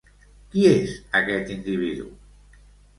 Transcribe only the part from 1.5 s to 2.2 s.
individu?